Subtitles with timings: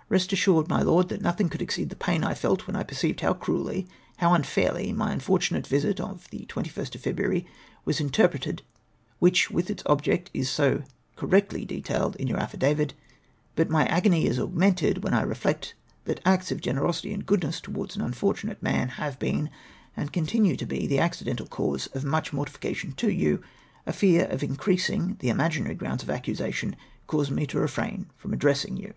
[0.10, 3.20] "Eest assured, my Lord, that nothing could exceed the pain I felt when I perceived
[3.20, 7.46] how cruelly, how unfairly my im fortunate visit of tlie 2Lst of February
[7.84, 8.62] was interpreted
[9.22, 9.70] (ivhicli, with.
[9.70, 10.82] Its ohjrcf, is so
[11.14, 12.94] co r recti ij detailed in, your ajfi davit);
[13.54, 15.74] but my agony is augmented, when I reflect
[16.06, 19.50] that acts of generosity and goodness towards an unfortunate man have been,
[19.96, 23.40] and continue to be, the accidental cause of much mor tification to you:
[23.86, 26.74] a fear of increasiiig the imaginary grounds of accusation
[27.06, 28.92] caused me to refrain from addressing you.